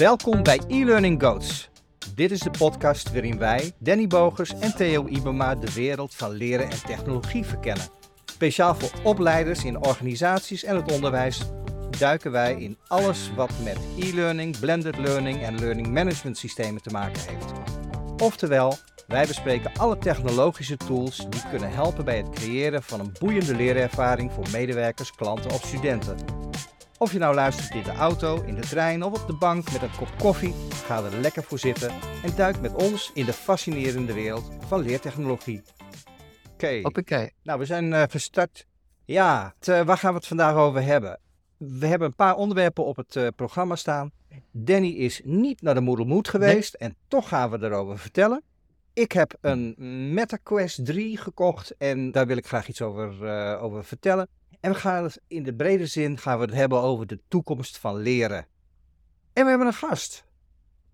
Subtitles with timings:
[0.00, 1.70] Welkom bij e-learning goats.
[2.14, 6.70] Dit is de podcast waarin wij, Danny Bogers en Theo Ibema, de wereld van leren
[6.70, 7.84] en technologie verkennen.
[8.24, 11.40] Speciaal voor opleiders in organisaties en het onderwijs
[11.98, 17.22] duiken wij in alles wat met e-learning, blended learning en learning management systemen te maken
[17.28, 17.52] heeft.
[18.22, 18.76] Oftewel,
[19.06, 24.32] wij bespreken alle technologische tools die kunnen helpen bij het creëren van een boeiende leerervaring
[24.32, 26.16] voor medewerkers, klanten of studenten.
[27.02, 29.82] Of je nou luistert in de auto, in de trein of op de bank met
[29.82, 31.90] een kop koffie, ga er lekker voor zitten
[32.22, 35.62] en duik met ons in de fascinerende wereld van leertechnologie.
[36.52, 37.32] Oké, Hoppakee.
[37.42, 38.66] nou we zijn uh, verstart.
[39.04, 41.20] Ja, t, uh, waar gaan we het vandaag over hebben?
[41.56, 44.10] We hebben een paar onderwerpen op het uh, programma staan.
[44.50, 46.88] Danny is niet naar de Moodle Mood geweest nee.
[46.88, 48.42] en toch gaan we erover vertellen.
[48.92, 49.74] Ik heb een
[50.14, 54.28] MetaQuest 3 gekocht en daar wil ik graag iets over, over vertellen.
[54.60, 57.96] En we gaan in de brede zin gaan we het hebben over de toekomst van
[57.96, 58.46] leren.
[59.32, 60.24] En we hebben een gast.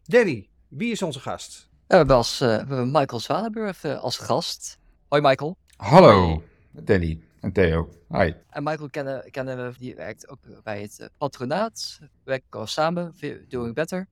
[0.02, 1.68] Danny, wie is onze gast?
[1.86, 4.78] We hebben, als, uh, we hebben Michael Zwanenburg uh, als gast.
[5.08, 5.56] Hoi Michael.
[5.76, 7.88] Hallo Danny en Theo.
[8.08, 8.32] Hi.
[8.50, 11.98] En Michael kennen, kennen we, die werkt ook bij het patronaat.
[12.00, 13.14] We werken al samen,
[13.48, 14.08] Doing Better.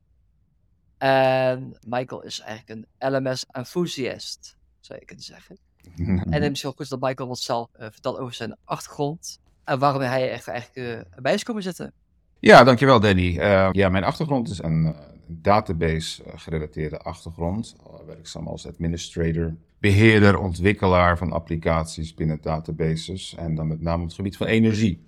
[0.98, 5.58] En Michael is eigenlijk een LMS-enthusiast, zou je kunnen zeggen.
[5.96, 9.42] en het is misschien goed dat Michael wat zelf uh, vertelt over zijn achtergrond.
[9.64, 11.92] En waarom hij echt eigenlijk uh, bij is komen zitten.
[12.38, 13.36] Ja, dankjewel Danny.
[13.36, 14.94] Uh, ja, mijn achtergrond is een
[15.26, 17.76] database-gerelateerde achtergrond.
[18.06, 23.34] Werkzaam als administrator, beheerder, ontwikkelaar van applicaties binnen databases.
[23.34, 25.02] En dan met name op het gebied van energie.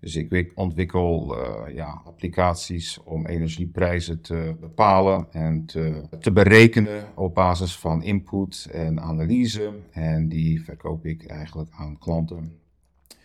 [0.00, 1.36] Dus ik ontwikkel
[1.70, 9.00] ja, applicaties om energieprijzen te bepalen en te, te, berekenen op basis van input en
[9.00, 9.72] analyse.
[9.90, 12.58] En die verkoop ik eigenlijk aan klanten.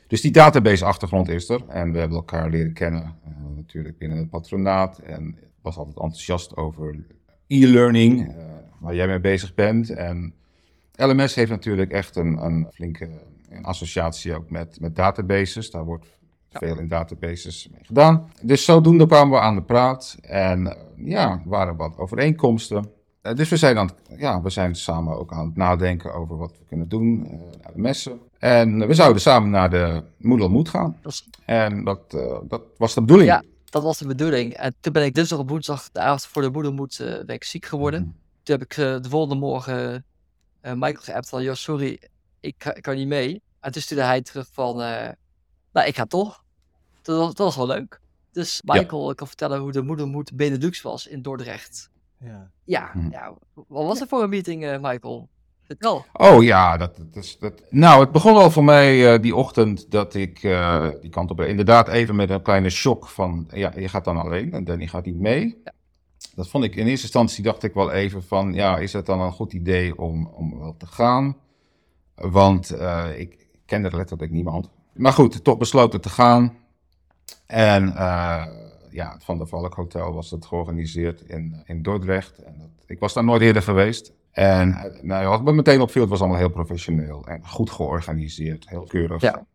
[0.10, 1.62] Dus die database-achtergrond is er.
[1.68, 4.98] En we hebben elkaar leren kennen uh, natuurlijk binnen het patronaat.
[4.98, 7.06] En ik was altijd enthousiast over
[7.48, 8.36] e-learning, uh,
[8.80, 9.90] waar jij mee bezig bent.
[9.90, 10.34] En
[10.96, 13.10] LMS heeft natuurlijk echt een, een flinke
[13.50, 15.72] een associatie ook met, met databases.
[15.72, 16.18] Daar wordt
[16.50, 16.60] ja.
[16.60, 18.32] veel in databases mee gedaan.
[18.42, 20.74] Dus zodoende kwamen we aan de praat en uh,
[21.10, 22.92] ja, waren wat overeenkomsten.
[23.24, 26.52] Uh, dus we zijn, aan, ja, we zijn samen ook aan het nadenken over wat
[26.52, 27.32] we kunnen doen, uh,
[27.62, 28.20] naar de messen.
[28.38, 30.98] En we zouden samen naar de Moodle Mood gaan.
[31.46, 32.12] En dat,
[32.48, 33.30] dat was de bedoeling.
[33.30, 34.54] Ja, dat was de bedoeling.
[34.54, 37.44] En toen ben ik dinsdag op woensdag, de avond voor de Moodle Mood, ben ik
[37.44, 38.00] ziek geworden.
[38.00, 38.18] Mm -hmm.
[38.44, 40.06] Toen heb ik de volgende morgen
[40.62, 42.02] Michael geappt van, joh, sorry,
[42.40, 43.42] ik, ik kan niet mee.
[43.60, 44.78] En toen stuurde hij terug van,
[45.72, 46.44] nou, ik ga toch.
[47.02, 48.00] Dat was, dat was wel leuk.
[48.32, 49.14] Dus Michael ja.
[49.14, 51.90] kan vertellen hoe de moedermoed Benelux was in Dordrecht.
[52.20, 53.12] Ja, ja, hm.
[53.12, 53.34] ja.
[53.54, 55.30] wat was er voor een meeting, uh, Michael?
[55.64, 56.06] Vertel.
[56.14, 57.64] Oh ja, dat, dat, is, dat...
[57.70, 61.42] nou het begon al voor mij uh, die ochtend dat ik uh, die kant op
[61.42, 65.06] inderdaad even met een kleine shock van, ja, je gaat dan alleen en Danny gaat
[65.06, 65.62] niet mee.
[65.64, 65.74] Ja.
[66.36, 69.22] Dat vond ik in eerste instantie, dacht ik wel even van, ja, is het dan
[69.22, 71.38] een goed idee om, om wel te gaan?
[72.16, 72.76] Want
[73.16, 74.70] ik kende letterlijk niemand.
[74.94, 76.58] Maar goed, toch besloten te gaan.
[77.46, 78.46] En uh,
[78.90, 82.38] ja, het Van der Valk Hotel was het georganiseerd in, in Dordrecht.
[82.38, 84.14] En dat, ik was daar nooit eerder geweest.
[84.32, 88.84] En nou, wat me meteen opviel, het was allemaal heel professioneel en goed georganiseerd, heel
[88.84, 89.22] keurig.
[89.22, 89.46] Ja.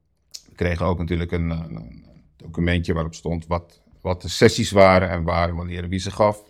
[0.48, 2.04] We kregen ook natuurlijk een, een, een,
[2.36, 6.42] documentje waarop stond wat, wat de sessies waren en waar, wanneer wie ze gaf.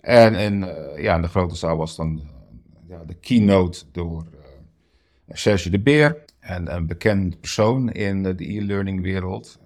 [0.00, 2.24] En in, uh, ja, in de grote zaal was dan uh,
[2.88, 4.26] ja, de keynote door
[5.28, 6.24] Serge de Beer.
[6.40, 9.58] En een bekend persoon in de e-learning wereld.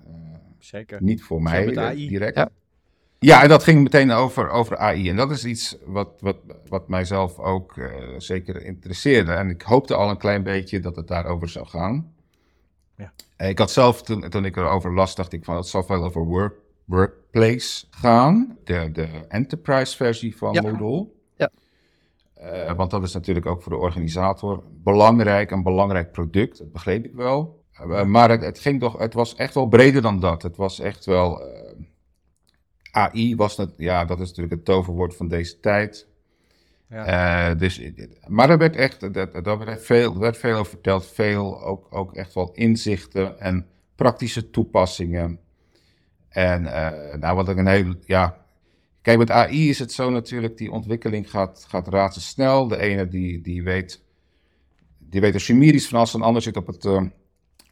[0.64, 1.02] Zeker.
[1.02, 2.08] Niet voor mij met AI.
[2.08, 2.36] direct.
[2.36, 2.50] Ja.
[3.18, 5.08] ja, en dat ging meteen over, over AI.
[5.08, 6.36] En dat is iets wat, wat,
[6.68, 9.32] wat mijzelf ook uh, zeker interesseerde.
[9.32, 12.14] En ik hoopte al een klein beetje dat het daarover zou gaan.
[12.96, 13.12] Ja.
[13.48, 16.24] Ik had zelf, toen, toen ik erover las, dacht ik van het zal veel over
[16.24, 18.58] work, Workplace gaan.
[18.64, 20.62] De, de enterprise versie van Ja.
[20.62, 21.08] Moodle.
[21.36, 21.50] Ja.
[22.34, 26.58] Eh, want dat is natuurlijk ook voor de organisator belangrijk, een belangrijk product.
[26.58, 27.61] Dat begreep ik wel.
[27.86, 30.42] Uh, maar het, het, ging toch, het was echt wel breder dan dat.
[30.42, 31.48] Het was echt wel.
[31.48, 31.56] Uh,
[32.90, 36.08] AI was het, ja, dat is natuurlijk het toverwoord van deze tijd.
[36.88, 37.50] Ja.
[37.50, 37.80] Uh, dus,
[38.26, 39.12] maar er werd echt,
[39.44, 41.06] daar werd veel, werd veel over verteld.
[41.06, 45.38] Veel, ook, ook echt wel inzichten en praktische toepassingen.
[46.28, 46.62] En
[47.20, 48.44] nou, wat ik een heel, ja.
[49.02, 52.68] Kijk, met AI is het zo natuurlijk, die ontwikkeling gaat, gaat razendsnel.
[52.68, 54.02] De ene die, die weet,
[54.98, 56.84] die weet er sumerisch van als een ander zit op het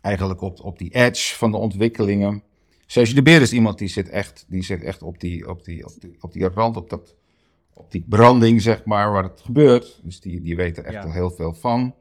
[0.00, 2.42] eigenlijk op, op die edge van de ontwikkelingen.
[2.86, 5.84] Serge de Beer is iemand die zit echt, die zit echt op, die, op, die,
[5.86, 7.14] op, die, op die rand, op, dat,
[7.74, 10.00] op die branding, zeg maar, waar het gebeurt.
[10.02, 11.02] Dus die, die weet er echt Ja.
[11.02, 11.94] al heel veel van.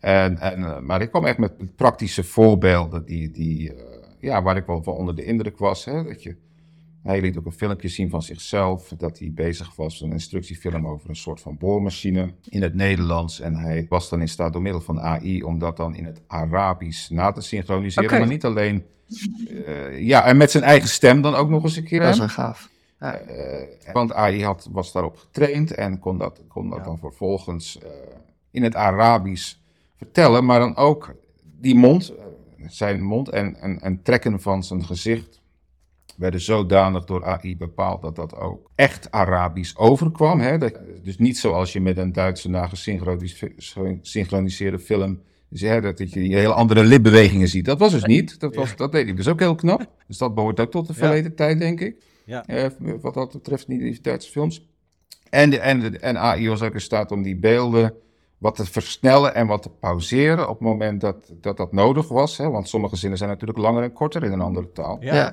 [0.00, 4.56] En, en, eh, maar ik kwam echt met praktische voorbeelden die, die, eh, ja, waar
[4.56, 5.84] ik wel van onder de indruk was.
[5.84, 6.36] Hè, dat je
[7.06, 10.86] Hij liet ook een filmpje zien van zichzelf, dat hij bezig was met een instructiefilm
[10.86, 13.40] over een soort van boormachine in het Nederlands.
[13.40, 16.20] En hij was dan in staat door middel van AI om dat dan in het
[16.26, 18.18] Arabisch na te synchroniseren.
[18.18, 18.84] Maar niet alleen,
[19.66, 22.00] eh, ja, en met zijn eigen stem dan ook nog eens een keer.
[22.00, 22.68] Dat is wel gaaf.
[23.00, 23.14] Ja.
[23.14, 26.84] Eh, want AI had, was daarop getraind en kon dat, kon dat Ja.
[26.84, 27.88] dan vervolgens eh,
[28.50, 29.54] in het Arabisch
[29.96, 31.14] vertellen, maar dan ook
[31.60, 32.12] die mond,
[32.66, 35.44] zijn mond en, en, en trekken van zijn gezicht
[36.16, 40.40] werden zodanig door AI bepaald dat dat ook echt Arabisch overkwam.
[40.40, 40.58] Hè?
[40.58, 45.20] Dat- dus niet zoals je met een Duitse nagesynchroniseerde film
[45.50, 47.64] hè, dat je die hele andere lipbewegingen ziet.
[47.64, 48.40] Dat was dus niet.
[48.40, 49.86] Dat, was, dat deed hij dus ook heel knap.
[50.06, 50.98] Dus dat behoort ook tot de Ja.
[50.98, 52.04] verleden tijd, denk ik.
[52.24, 52.46] Ja.
[52.46, 52.66] Eh,
[53.00, 54.66] wat dat betreft, niet die Duitse films.
[55.30, 57.94] En, de, en, de, en AI was ook in staat om die beelden
[58.38, 62.36] wat te versnellen en wat te pauzeren op het moment dat dat, dat nodig was.
[62.36, 62.50] Hè?
[62.50, 64.96] Want sommige zinnen zijn natuurlijk langer en korter in een andere taal.
[65.00, 65.14] Ja.
[65.14, 65.32] Ja.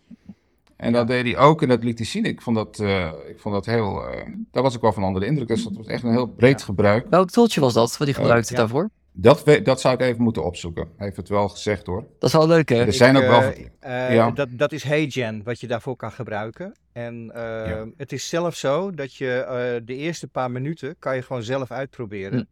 [0.84, 2.26] En dat deed hij ook en dat liet hij zien.
[2.26, 4.08] Ik vond dat, eh, ik vond dat heel...
[4.08, 5.48] eh, daar was ik wel van onder de indruk.
[5.48, 7.06] Dus dat was echt een heel breed gebruik.
[7.10, 8.60] Welk tooltje was dat wat hij gebruikte ja.
[8.60, 8.90] daarvoor?
[9.12, 10.84] Dat, we- dat zou ik even moeten opzoeken.
[10.84, 12.06] Hij heeft het wel gezegd hoor.
[12.20, 12.76] Dat is wel leuk, hè?
[12.86, 13.42] Er zijn ook wel...
[13.80, 14.32] eh, ja.
[14.32, 16.74] dat, dat is HeyGen, wat je daarvoor kan gebruiken.
[16.92, 17.86] En eh, Ja.
[17.98, 21.72] het is zelfs zo dat je eh, de eerste paar minuten kan je gewoon zelf
[21.72, 22.38] uitproberen.
[22.40, 22.44] Hm.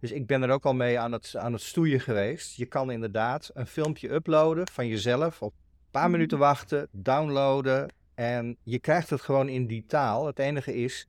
[0.00, 2.56] Dus ik ben er ook al mee aan het, aan het stoeien geweest.
[2.56, 5.42] Je kan inderdaad een filmpje uploaden van jezelf.
[5.42, 5.52] Op
[5.92, 7.92] een paar minuten wachten, downloaden.
[8.14, 10.26] En je krijgt het gewoon in die taal.
[10.26, 11.06] Het enige is,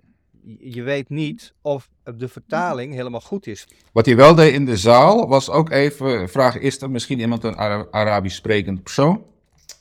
[0.59, 3.67] je weet niet of de vertaling helemaal goed is.
[3.91, 7.43] Wat hij wel deed in de zaal was ook even vragen: is er misschien iemand
[7.43, 9.23] een Ara- Arabisch sprekend persoon?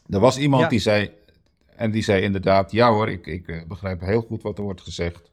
[0.09, 0.69] Er was iemand Ja.
[0.69, 1.11] die zei,
[1.77, 4.81] en die zei inderdaad: ja hoor, ik, ik eh, begrijp heel goed wat er wordt
[4.81, 5.31] gezegd.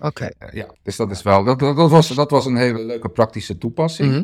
[0.00, 0.24] Oké.
[0.38, 3.58] Eh, ja, dus dat is wel, dat, dat, was, dat was een hele leuke praktische
[3.58, 4.10] toepassing.
[4.12, 4.22] Mhm.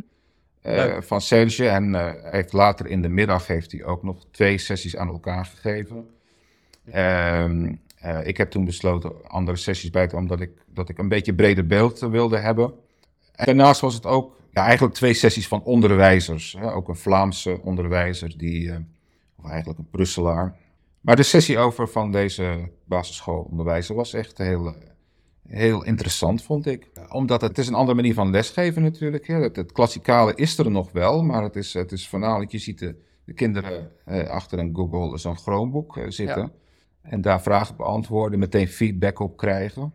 [0.72, 1.04] Leuk.
[1.04, 1.68] van Serge.
[1.68, 5.44] En eh, heeft later in de middag heeft hij ook nog twee sessies aan elkaar
[5.44, 6.06] gegeven.
[6.90, 11.08] Ehm, eh, ik heb toen besloten andere sessies bij te omdat ik, dat ik een
[11.08, 12.74] beetje breder beeld eh, wilde hebben.
[13.34, 16.56] En daarnaast was het ook ja, eigenlijk twee sessies van onderwijzers.
[16.58, 16.72] Hè?
[16.72, 18.76] Ook een Vlaamse onderwijzer, die, eh,
[19.36, 20.56] of eigenlijk een Brusselaar.
[21.00, 24.74] Maar de sessie over van deze basisschoolonderwijzer was echt heel, eh,
[25.48, 26.90] heel interessant, vond ik.
[27.08, 29.26] Omdat het is een andere manier van lesgeven natuurlijk.
[29.26, 29.34] Hè.
[29.34, 32.78] Het, het klassikale is er nog wel, maar het is, het is voornamelijk, je ziet
[32.78, 36.52] de, de kinderen eh, achter een Google, zo'n Chromebook eh, zitten.
[37.02, 39.92] En daar vragen beantwoorden, meteen feedback op krijgen.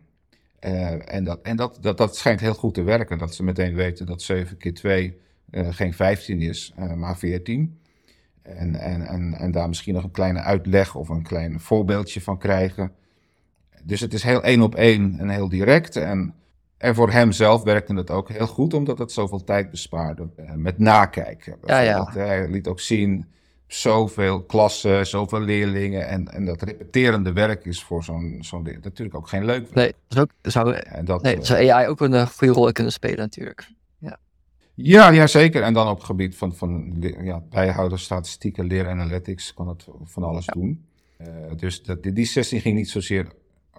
[0.58, 3.18] Eh, en dat, en dat, dat, dat schijnt heel goed te werken.
[3.18, 5.18] Dat ze meteen weten dat 7 keer 2
[5.50, 7.80] eh, geen 15 is, maar 14.
[8.42, 12.38] En, en, en, en daar misschien nog een kleine uitleg of een klein voorbeeldje van
[12.38, 12.92] krijgen.
[13.84, 15.96] Dus het is heel één op één en heel direct.
[15.96, 16.34] En,
[16.76, 20.28] en voor hem zelf werkte het ook heel goed, omdat het zoveel tijd bespaarde.
[20.36, 21.56] eh, met nakijken.
[21.64, 22.10] Ja, ja.
[22.12, 23.26] Hij liet ook zien
[23.66, 26.08] zoveel klassen, zoveel leerlingen.
[26.08, 29.74] En, en dat repeterende werk is voor zo'n zo'n leer- natuurlijk ook geen leuk werk.
[30.08, 32.92] Nee, ook, zou, En dat, nee, eh, zou AI ook een eh, goede rol kunnen
[32.92, 33.68] spelen natuurlijk.
[34.74, 35.62] Ja, ja, zeker.
[35.62, 40.46] En dan op het gebied van, van ja, bijhouden, statistieken, leeranalytics, kan het van alles
[40.46, 40.84] doen.
[41.16, 43.26] Eh, dus dat, die, die sessie ging niet zozeer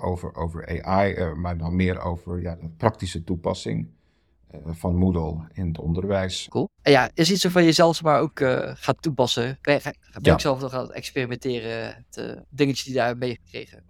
[0.02, 3.88] over, over AI, eh, maar dan meer over ja, de praktische toepassing
[4.48, 6.48] eh, van Moodle in het onderwijs.
[6.50, 6.70] Cool.
[6.82, 9.58] En ja, is iets waarvan je zelfs maar ook eh, gaat toepassen.
[9.62, 9.80] Ga,
[10.22, 10.34] Ja.
[10.34, 13.84] ook zelf nog aan het experimenteren, het eh, dingetjes die daar meegekregen?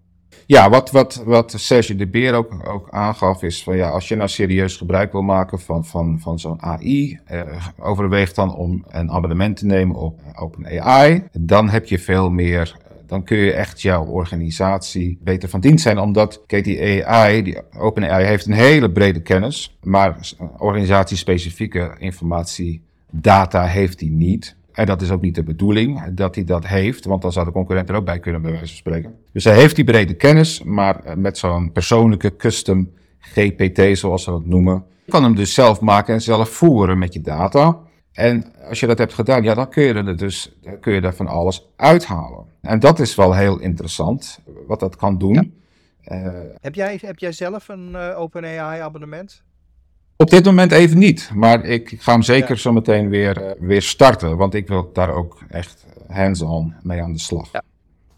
[0.45, 4.15] Ja, wat, wat, wat Serge de Beer ook, ook aangaf is van ja, als je
[4.15, 9.11] nou serieus gebruik wil maken van, van, van zo'n AI, eh, overweeg dan om een
[9.11, 11.23] abonnement te nemen op OpenAI.
[11.31, 12.77] Dan heb je veel meer,
[13.11, 17.57] dan kun je echt jouw organisatie beter van dienst zijn, omdat, kijk, die AI, die
[17.77, 20.17] OpenAI heeft een hele brede kennis, maar
[20.57, 24.55] organisatiespecifieke informatie, data heeft hij niet.
[24.71, 27.51] En dat is ook niet de bedoeling dat hij dat heeft, want dan zou de
[27.51, 29.15] concurrent er ook bij kunnen, bij wijze van spreken.
[29.31, 32.89] Dus hij heeft die brede kennis, maar eh, met zo'n persoonlijke custom
[33.19, 37.13] GPT, zoals ze dat noemen, je kan hem dus zelf maken en zelf voeren met
[37.13, 37.77] je data.
[38.11, 40.51] En als je dat hebt gedaan, ja, dan kun je er dus
[40.81, 42.45] kun je er van alles uithalen.
[42.61, 45.59] En dat is wel heel interessant, wat dat kan doen.
[46.01, 46.27] Eh,
[46.61, 49.43] Heb jij, heb jij zelf een eh, OpenAI abonnement?
[50.17, 52.55] Op dit moment even niet, maar ik ga hem zeker Ja.
[52.55, 57.13] zo meteen weer, eh, weer starten, want ik wil daar ook echt hands-on mee aan
[57.13, 57.51] de slag.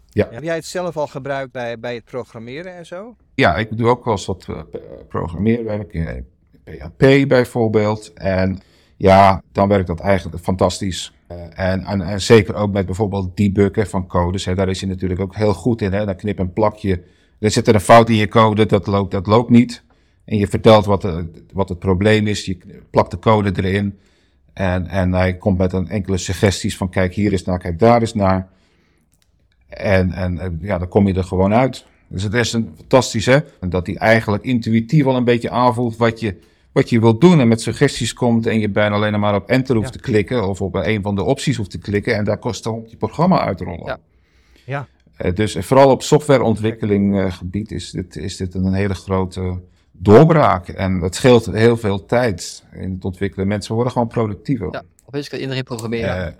[0.08, 0.28] Ja.
[0.30, 3.16] Heb jij het zelf al gebruikt bij, bij het programmeren en zo?
[3.34, 4.60] Ja, ik doe ook wel eens wat eh,
[5.08, 6.26] programmeerwerk in
[6.64, 8.12] PHP bijvoorbeeld.
[8.12, 8.58] En
[8.96, 11.12] ja, dan werkt dat eigenlijk fantastisch.
[11.26, 14.44] Eh, en, en, en zeker ook met bijvoorbeeld debuggen van codes.
[14.44, 15.92] Hè, daar is hij natuurlijk ook heel goed in.
[15.92, 16.04] Hè.
[16.04, 17.02] Dan knip en plak je.
[17.38, 19.82] Er zit er een fout in je code, dat loopt, dat loopt niet.
[20.24, 22.44] En je vertelt wat, de, wat het probleem is.
[22.44, 22.58] Je
[22.90, 23.98] plakt de code erin.
[24.52, 28.02] En, en hij komt met een enkele suggesties van kijk hier is naar, kijk daar
[28.02, 28.48] is naar.
[29.68, 31.86] En, en eh, ja, dan kom je er gewoon uit.
[32.08, 33.38] Dus het is een fantastisch, hè?
[33.68, 36.36] Dat hij eigenlijk intuïtief al een beetje aanvoelt wat je,
[36.74, 37.40] wat je wilt doen.
[37.40, 40.00] En met suggesties komt en je bijna alleen maar op enter hoeft Ja.
[40.00, 40.48] te klikken.
[40.48, 42.16] Of op een van de opties hoeft te klikken.
[42.16, 43.86] En daar kost dan je programma uitrollen.
[43.86, 43.98] Ja.
[44.64, 44.86] Ja.
[45.16, 49.60] Eh, dus vooral op softwareontwikkeling eh, gebied is dit, is dit een hele grote
[49.92, 50.68] doorbraak.
[50.68, 53.46] En het scheelt heel veel tijd in het ontwikkelen.
[53.46, 54.68] Mensen worden gewoon productiever.
[54.70, 56.36] Ja, opeens kan iedereen programmeren.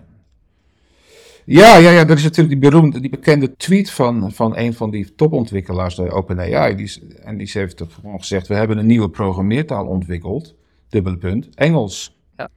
[1.45, 4.89] Ja, ja, ja, er is natuurlijk die beroemde, die bekende tweet van, van een van
[4.91, 6.75] die topontwikkelaars, de OpenAI.
[6.75, 10.55] Die, en die heeft toch gewoon gezegd, we hebben een nieuwe programmeertaal ontwikkeld,
[10.89, 12.19] dubbele punt, Engels.
[12.37, 12.49] Ja.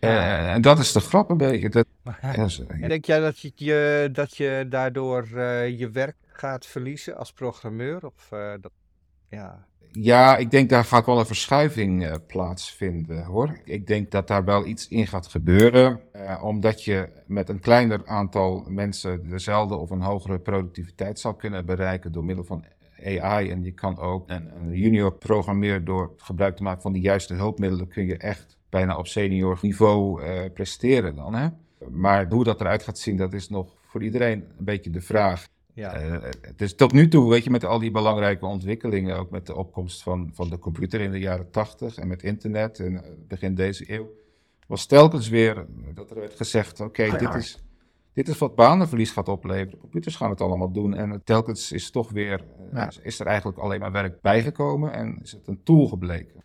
[0.00, 1.68] Eh, en dat is de grap een beetje.
[1.68, 6.16] Dat, Maar, ja, is- Denk jij dat je, je, dat je daardoor eh, je werk
[6.26, 8.06] gaat verliezen als programmeur?
[8.06, 8.72] Of, eh, dat,
[9.30, 9.66] ja.
[9.98, 13.58] Ja, ik denk daar gaat wel een verschuiving eh, plaatsvinden hoor.
[13.64, 18.06] Ik denk dat daar wel iets in gaat gebeuren, eh, omdat je met een kleiner
[18.06, 22.64] aantal mensen dezelfde of een hogere productiviteit zal kunnen bereiken door middel van
[23.04, 23.50] AI.
[23.50, 27.88] En je kan ook een, junior programmeur door gebruik te maken van de juiste hulpmiddelen
[27.88, 31.34] kun je echt bijna op senior niveau eh, presteren dan.
[31.34, 31.48] Hè?
[31.90, 35.46] Maar hoe dat eruit gaat zien, dat is nog voor iedereen een beetje de vraag.
[35.76, 35.94] Ja.
[35.94, 39.54] Eh, dus tot nu toe, weet je, met al die belangrijke ontwikkelingen, ook met de
[39.56, 43.54] opkomst van, van de computer in de jaren tachtig en met internet in eh, begin
[43.54, 44.10] deze eeuw,
[44.66, 45.64] was telkens weer eh,
[45.94, 47.62] dat er werd gezegd, oké, dit, is,
[48.12, 49.78] dit is wat banenverlies gaat opleveren.
[49.78, 52.90] Computers gaan het allemaal doen en telkens is toch weer, Ja.
[53.02, 56.44] is er eigenlijk alleen maar werk bijgekomen en is het een tool gebleken.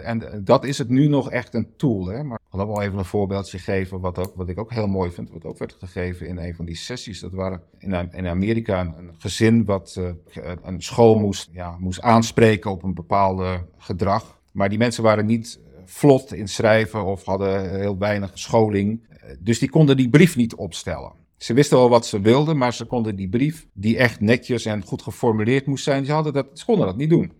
[0.00, 2.06] En dat is het nu nog echt een tool.
[2.06, 2.22] Hè?
[2.22, 5.10] Maar ik wil wel even een voorbeeldje geven, wat, ook, wat ik ook heel mooi
[5.10, 7.20] vind, wat ook werd gegeven in een van die sessies.
[7.20, 12.70] Dat waren in, in Amerika een, gezin wat eh, een school moest, ja, moest aanspreken
[12.70, 14.40] op een bepaalde gedrag.
[14.52, 19.00] Maar die mensen waren niet eh, vlot in schrijven of hadden heel weinig scholing.
[19.08, 21.12] Eh, Dus die konden die brief niet opstellen.
[21.36, 24.82] Ze wisten wel wat ze wilden, maar ze konden die brief, die echt netjes en
[24.82, 27.32] goed geformuleerd moest zijn, ze, hadden dat, ze konden dat niet doen.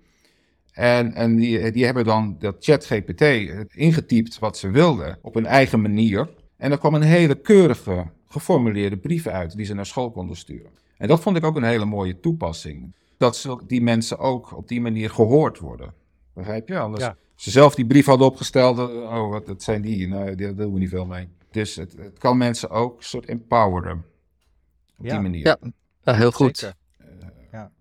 [0.72, 5.46] En, en die, die hebben dan dat ChatGPT eh, ingetypt wat ze wilden op hun
[5.46, 6.28] eigen manier.
[6.56, 10.70] En er kwam een hele keurige, geformuleerde brief uit die ze naar school konden sturen.
[10.96, 12.94] En dat vond ik ook een hele mooie toepassing.
[13.16, 15.94] Dat die mensen ook op die manier gehoord worden.
[16.34, 16.78] Begrijp je?
[16.78, 17.16] Anders, Ja.
[17.34, 20.72] ze zelf die brief hadden opgesteld, eh, oh, wat, dat zijn die, nou, daar doen
[20.72, 21.28] we niet veel mee.
[21.50, 24.04] Dus het, het kan mensen ook een soort empoweren.
[24.98, 25.10] Op Ja.
[25.12, 25.46] die manier.
[25.46, 25.58] Ja,
[26.04, 26.74] ja, heel goed.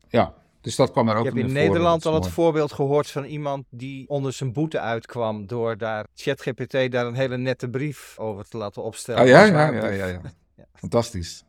[0.09, 1.63] Ja, dus dat kwam er ook in in naar voren.
[1.67, 6.91] Nederland al het voorbeeld gehoord van iemand die onder zijn boete uitkwam door daar ChatGPT
[6.91, 9.21] daar een hele nette brief over te laten opstellen.
[9.21, 10.05] Oh ja, Een ja, ja, ja,
[10.55, 10.65] ja.
[10.73, 11.43] Fantastisch.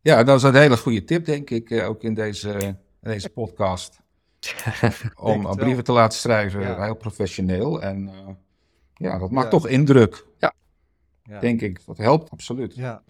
[0.00, 3.28] Ja, dat is een hele goede tip, denk ik, eh, ook in deze, in deze
[3.28, 4.00] podcast.
[5.16, 5.54] Om wel.
[5.56, 7.82] brieven te laten schrijven, heel professioneel.
[7.82, 8.34] En eh,
[8.94, 10.54] ja, dat maakt toch indruk, Ja.
[11.40, 11.80] denk ik.
[11.86, 12.74] Dat helpt, absoluut.
[12.74, 13.02] Ja.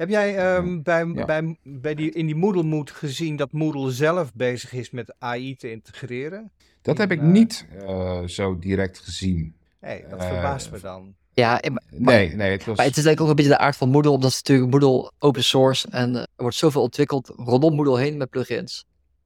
[0.00, 1.24] Heb jij ehm, bij, Ja.
[1.24, 5.56] bij, bij die, in die Moodle Mood gezien dat Moodle zelf bezig is met AI
[5.56, 6.50] te integreren?
[6.82, 9.54] Dat heb ik Eh, niet eh, zo direct gezien.
[9.80, 11.14] Nee, dat Eh, verbaast me dan.
[11.32, 12.76] Ja, en- Nee, nee, het was...
[12.76, 14.70] maar het is denk ik ook een beetje de aard van Moodle, omdat het natuurlijk
[14.72, 18.84] Moodle open source en eh, er wordt zoveel ontwikkeld rondom Moodle heen met plugins.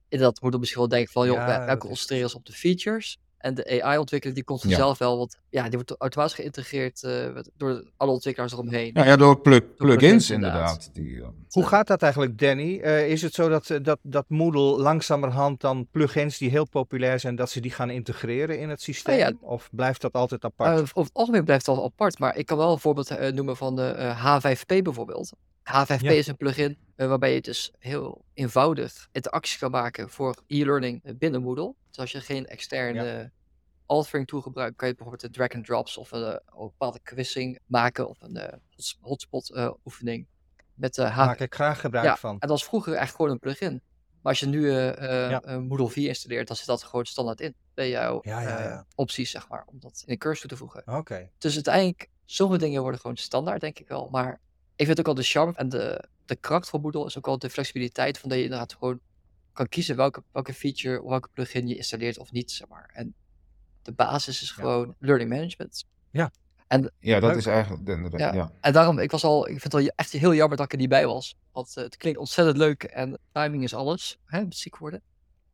[0.09, 3.17] Inderdaad, Moodle misschien wel denkt van, joh, Ja, wij, dat concentreren ons op de features.
[3.45, 4.67] En de AI-ontwikkeling, die komt Ja.
[4.69, 7.25] vanzelf wel, want ja, die wordt automatisch geïntegreerd eh,
[7.57, 8.93] door alle ontwikkelaars eromheen.
[8.93, 10.69] Nou ja, door plug, plugins, plugins inderdaad.
[10.69, 10.89] inderdaad.
[10.93, 12.79] Die, eh, Hoe gaat dat eigenlijk, Danny?
[12.79, 17.35] Eh, is het zo dat, dat, dat Moodle langzamerhand dan plugins die heel populair zijn,
[17.35, 19.17] dat ze die gaan integreren in het systeem?
[19.17, 19.31] ja.
[19.41, 20.69] Of blijft dat altijd apart?
[20.75, 23.57] Eh, over het algemeen blijft het al apart, maar ik kan wel een voorbeeld noemen
[23.57, 25.31] van de eh, H5P bijvoorbeeld.
[25.63, 26.11] H5P Ja.
[26.11, 31.73] is een plugin waarbij je dus heel eenvoudig interacties kan maken voor e-learning binnen Moodle.
[31.95, 33.31] Dus als je geen externe
[33.85, 36.99] authoring tool gebruikt, kan je bijvoorbeeld de drag and drops of een, eh, een bepaalde
[37.03, 40.27] quizzing maken of een eh, hots- hotspot eh, oefening
[40.73, 41.15] met de H5P.
[41.15, 42.31] Maak ik graag gebruik Ja, van.
[42.31, 43.71] en dat was vroeger echt gewoon een plugin.
[44.21, 45.41] Maar als je nu Ja.
[45.45, 48.21] een Moodle 4 installeert, dan zit dat gewoon standaard in bij jouw
[48.95, 50.97] opties, zeg maar, om dat in een cursus toe te voegen.
[50.97, 51.29] Oké.
[51.37, 54.09] Dus uiteindelijk, sommige dingen worden gewoon standaard, denk ik wel.
[54.11, 54.39] Maar
[54.75, 57.39] ik vind ook al de charme en de, de kracht van Moodle is ook al
[57.39, 58.99] de flexibiliteit van dat je inderdaad gewoon
[59.55, 62.89] kan kiezen welke, welke feature of welke plugin je installeert of niet, zeg maar.
[62.93, 63.13] En
[63.81, 64.55] de basis is Ja.
[64.55, 65.85] gewoon learning management.
[66.99, 67.35] ja, dat Leuk.
[67.37, 67.87] is eigenlijk...
[67.87, 68.33] inderdaad, Ja.
[68.33, 68.51] ja.
[68.61, 70.77] En daarom, ik was al, ik vind het wel echt heel jammer dat ik er
[70.77, 71.35] niet bij was.
[71.51, 75.01] Want eh, het klinkt ontzettend leuk en timing is alles, hè, ziek worden.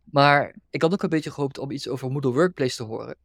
[0.03, 3.15] Maar ik had ook een beetje gehoopt om iets over Moodle Workplace te horen.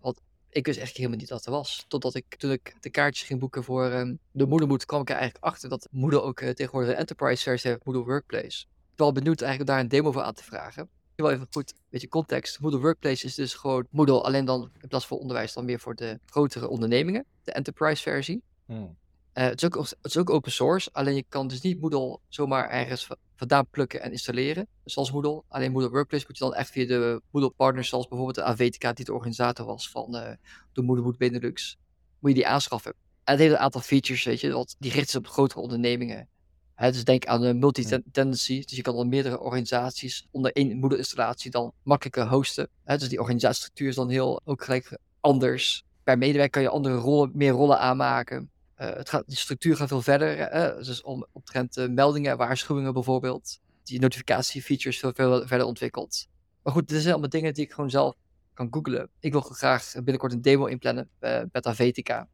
[0.00, 1.84] Want ik wist echt helemaal niet dat er was.
[1.88, 5.10] Totdat ik, toen ik de kaartjes ging boeken voor ehm, de Moodle Mood, kwam ik
[5.10, 8.64] er eigenlijk achter dat Moodle ook eh, tegenwoordig een enterprise versie heeft, Moodle Workplace.
[8.96, 10.88] Wel benieuwd eigenlijk daar een demo voor aan te vragen.
[11.16, 12.60] Wel even goed, een beetje context.
[12.60, 15.94] Moodle Workplace is dus gewoon Moodle, alleen dan in plaats van onderwijs dan meer voor
[15.94, 17.24] de grotere ondernemingen.
[17.44, 18.42] De enterprise versie.
[18.66, 18.96] Hmm.
[19.32, 22.18] Eh, het, is ook, het is ook open source, alleen je kan dus niet Moodle
[22.28, 25.42] zomaar ergens va- vandaan plukken en installeren, zoals Moodle.
[25.48, 28.96] Alleen Moodle Workplace moet je dan echt via de Moodle partners, zoals bijvoorbeeld de AVTK,
[28.96, 30.32] die de organisator was van eh
[30.72, 31.78] de Moodle Boot Benelux,
[32.18, 32.92] moet je die aanschaffen.
[33.24, 36.28] En het heeft een aantal features, weet je, wat, die richten zich op grotere ondernemingen.
[36.76, 41.72] Dus denk aan de multi-tendency, dus je kan dan meerdere organisaties onder één Moodle-installatie dan
[41.82, 42.68] makkelijker hosten.
[42.84, 45.84] Hè, dus die organisatiestructuur is dan heel ook gelijk anders.
[46.02, 48.50] Per medewerker kan je andere rollen, meer rollen aanmaken.
[48.74, 50.38] Eh, het gaat, die structuur gaat veel verder.
[50.38, 50.76] Hè?
[50.76, 53.60] Dus om, omtrent uh, meldingen, waarschuwingen bijvoorbeeld.
[53.82, 56.26] Die notificatiefeatures veel, veel verder ontwikkeld.
[56.62, 58.14] Maar goed, dit zijn allemaal dingen die ik gewoon zelf
[58.54, 59.08] kan googlen.
[59.20, 62.24] Ik wil graag binnenkort een demo inplannen uh, met AVTK.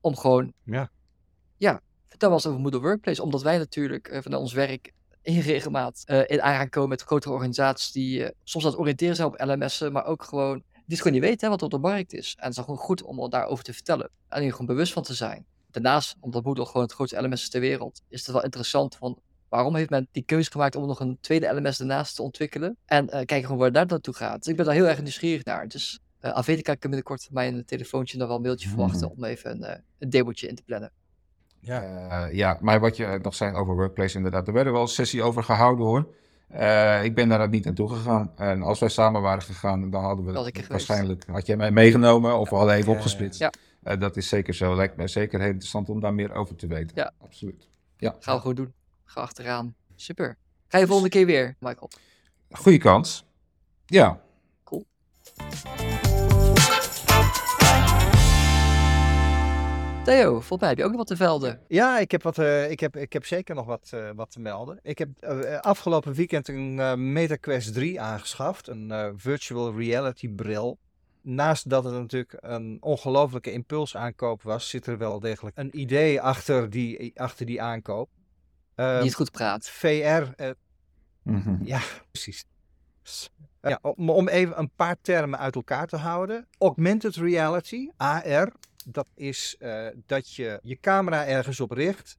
[0.00, 0.90] Om gewoon, Ja.
[1.56, 1.80] ja,
[2.12, 3.22] vertel eens over Moodle Workplace.
[3.22, 4.92] Omdat wij natuurlijk uh, vanuit ons werk
[5.22, 9.16] in regelmaat uh, in aanraking komen met grotere organisaties die uh, soms aan het oriënteren
[9.16, 11.70] zijn op LMS'en, maar ook gewoon die het gewoon niet weten hè, wat er op
[11.70, 12.34] de markt is.
[12.38, 14.10] En het is gewoon goed om daarover te vertellen.
[14.28, 15.46] En hier gewoon bewust van te zijn.
[15.70, 19.18] Daarnaast, omdat Moodle gewoon het grootste LMS is ter wereld, is het wel interessant van
[19.48, 22.76] waarom heeft men die keuze gemaakt om nog een tweede LMS daarnaast te ontwikkelen?
[22.84, 24.38] En kijken gewoon waar daar naartoe gaat.
[24.38, 25.68] Dus ik ben daar heel erg nieuwsgierig naar.
[25.68, 29.62] Dus uh, AVTK kan binnenkort mij een telefoontje nog wel een mailtje verwachten om even
[29.62, 30.92] een, een demootje in te plannen.
[31.64, 31.82] Ja.
[32.28, 35.22] Uh, ja, maar wat je nog zei over Workplace, inderdaad, er werden wel een sessie
[35.22, 36.06] over gehouden hoor.
[36.54, 38.32] Uh, ik ben daar niet naartoe gegaan.
[38.36, 42.50] En als wij samen waren gegaan, dan hadden we waarschijnlijk, had jij mij meegenomen of
[42.50, 43.40] we hadden even opgesplitst.
[43.40, 43.52] Ja.
[43.84, 44.74] Uh, dat is zeker zo.
[44.74, 46.92] Lijkt me zeker heel interessant om daar meer over te weten.
[46.94, 47.68] Ja, absoluut.
[47.96, 48.16] Ja.
[48.20, 48.72] Gaan we gewoon doen.
[49.04, 49.74] Ga achteraan.
[49.96, 50.36] Super.
[50.68, 51.90] Ga je volgende keer weer, Michael?
[52.50, 53.24] Goeie kans.
[53.86, 54.20] Ja.
[54.64, 54.86] Cool.
[60.04, 61.60] Theo, volgens mij heb je ook nog wat te velden.
[61.68, 64.40] Ja, ik heb, wat, uh, ik heb, ik heb zeker nog wat, uh, wat te
[64.40, 64.78] melden.
[64.82, 70.78] Ik heb uh, afgelopen weekend een MetaQuest 3 aangeschaft, een virtual reality bril.
[71.20, 76.70] Naast dat het natuurlijk een ongelofelijke impulsaankoop was, zit er wel degelijk een idee achter
[76.70, 78.10] die, achter die aankoop.
[79.02, 79.68] Niet goed praat.
[79.68, 80.22] VR,
[81.22, 81.60] mm -hmm.
[81.64, 81.80] ja,
[82.10, 82.44] precies.
[83.60, 86.46] Ja, om, om even een paar termen uit elkaar te houden.
[86.58, 88.52] Augmented reality, AR,
[88.88, 92.18] dat is uh, dat je je camera ergens op richt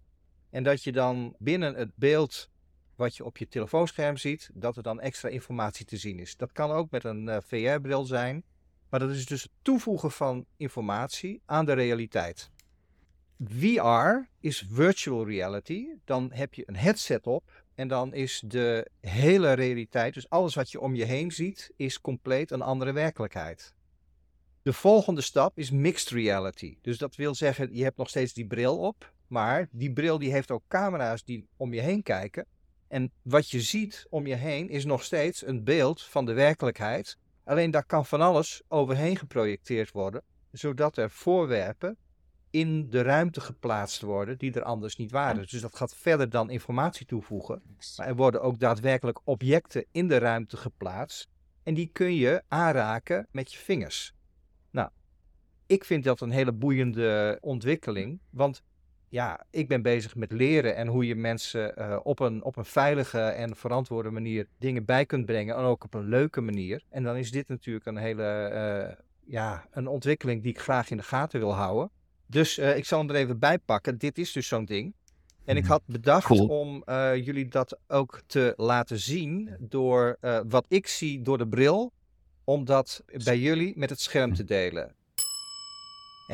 [0.49, 2.49] en dat je dan binnen het beeld
[2.95, 6.36] wat je op je telefoonscherm ziet, dat er dan extra informatie te zien is.
[6.36, 8.43] Dat kan ook met een uh, VR-bril zijn,
[8.89, 12.52] maar dat is dus het toevoegen van informatie aan de realiteit.
[13.43, 15.88] VR is virtual reality.
[16.06, 20.71] Dan heb je een headset op en dan is de hele realiteit, dus alles wat
[20.71, 23.73] je om je heen ziet, is compleet een andere werkelijkheid.
[24.63, 26.78] De volgende stap is mixed reality.
[26.82, 30.32] Dus dat wil zeggen, je hebt nog steeds die bril op, maar die bril die
[30.32, 32.45] heeft ook camera's die om je heen kijken.
[32.88, 37.17] En wat je ziet om je heen is nog steeds een beeld van de werkelijkheid.
[37.43, 41.97] Alleen daar kan van alles overheen geprojecteeerd worden, zodat er voorwerpen
[42.49, 45.47] in de ruimte geplaatst worden die er anders niet waren.
[45.47, 47.62] Dus dat gaat verder dan informatie toevoegen.
[47.97, 51.28] Maar er worden ook daadwerkelijk objecten in de ruimte geplaatst
[51.63, 54.13] en die kun je aanraken met je vingers.
[55.73, 58.63] Ik vind dat een hele boeiende ontwikkeling, want
[59.09, 62.65] ja, ik ben bezig met leren en hoe je mensen uh, op, een, op een
[62.65, 66.83] veilige en verantwoorde manier dingen bij kunt brengen en ook op een leuke manier.
[66.89, 70.97] En dan is dit natuurlijk een hele, uh, ja, een ontwikkeling die ik graag in
[70.97, 71.89] de gaten wil houden.
[72.25, 73.97] Dus uh, ik zal hem er even bij pakken.
[73.97, 74.93] Dit is dus zo'n ding.
[75.45, 76.47] En ik had bedacht cool.
[76.47, 76.83] om
[77.15, 81.93] jullie dat ook te laten zien door wat ik zie door de bril,
[82.43, 84.95] om dat bij jullie met het scherm te delen.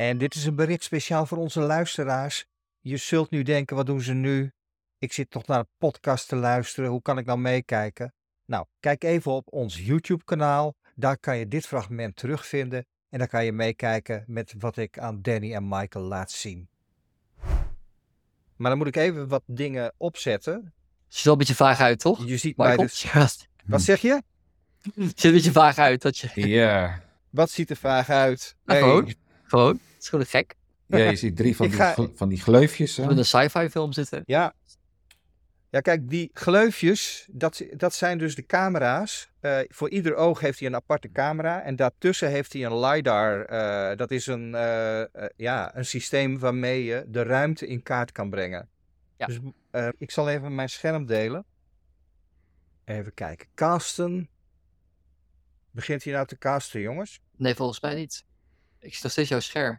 [0.00, 2.46] En dit is een bericht speciaal voor onze luisteraars.
[2.80, 4.52] Je zult nu denken, wat doen ze nu?
[4.98, 8.14] Ik zit toch naar een podcast te luisteren, hoe kan ik nou meekijken?
[8.44, 13.28] Nou, kijk even op ons YouTube kanaal, daar kan je dit fragment terugvinden en dan
[13.28, 16.68] kan je meekijken met wat ik aan Danny en Michael laat zien.
[18.56, 20.72] Maar dan moet ik even wat dingen opzetten.
[21.08, 22.26] Ziet er een beetje vaag uit, toch?
[22.26, 22.76] Je ziet Michael?
[22.76, 23.46] mij dus...
[23.66, 24.22] Wat zeg je?
[24.94, 26.02] Ziet er een beetje vaag uit.
[26.02, 26.48] Dat je...
[26.48, 27.02] Ja.
[27.30, 28.56] Wat ziet er vaag uit?
[28.64, 29.16] Nou, hey.
[29.50, 29.72] Gewoon.
[29.72, 30.54] Het is gewoon gek.
[30.86, 31.94] Ja, je ziet drie van, die, ga...
[32.14, 32.96] van die gleufjes.
[32.96, 34.22] We in een sci-fi film zitten.
[34.26, 34.54] Ja.
[35.70, 39.30] Ja, kijk, die gleufjes, dat, dat zijn dus de camera's.
[39.40, 41.62] Uh, voor ieder oog heeft hij een aparte camera.
[41.62, 43.52] En daartussen heeft hij een LiDAR.
[43.52, 45.02] Uh, dat is een, uh,
[45.36, 48.68] ja, een systeem waarmee je de ruimte in kaart kan brengen.
[49.16, 49.26] Ja.
[49.26, 49.38] Dus
[49.98, 51.44] ik zal even mijn scherm delen.
[52.84, 53.46] Even kijken.
[53.54, 54.28] Casten.
[55.70, 57.20] Begint hij nou te casten, jongens?
[57.36, 58.24] Nee, volgens mij niet.
[58.80, 59.78] Ik zie nog steeds jouw scherm.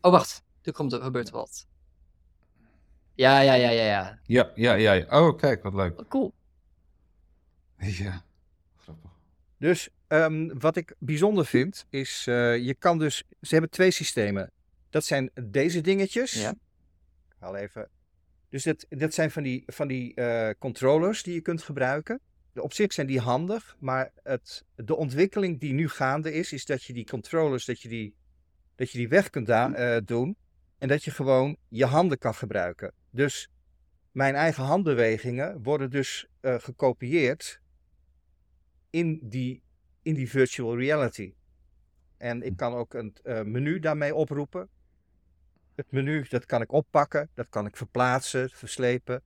[0.00, 0.44] Oh, wacht.
[0.62, 1.66] Er komt er, gebeurt wat.
[3.14, 4.18] Ja, ja, ja, ja, ja.
[4.24, 5.06] Ja, ja, ja.
[5.20, 6.00] Oh, kijk, wat leuk.
[6.00, 6.34] Oh, cool.
[7.78, 8.24] Ja,
[8.76, 9.10] grappig.
[9.58, 13.22] Dus um, wat ik bijzonder vind, is uh, je kan dus...
[13.40, 14.50] Ze hebben twee systemen.
[14.90, 16.32] Dat zijn deze dingetjes.
[16.32, 16.50] Ja.
[16.50, 17.88] Ik haal even.
[18.48, 22.20] Dus dit, dit zijn van die, van die eh, controllers die je kunt gebruiken.
[22.56, 26.64] De- Op zich zijn die handig, maar het, de ontwikkeling die nu gaande is, is
[26.64, 28.14] dat je die controllers, dat je die,
[28.74, 30.36] dat je die weg kunt eh, doen.
[30.78, 32.92] En dat je gewoon je handen kan gebruiken.
[33.10, 33.48] Dus
[34.12, 37.60] mijn eigen handbewegingen worden dus eh, gekopieerd
[38.90, 39.62] in die,
[40.02, 41.34] in die virtual reality.
[42.16, 44.68] En ik kan ook een eh, menu daarmee oproepen.
[45.74, 49.22] Het menu, dat kan ik oppakken, dat kan ik verplaatsen, verslepen.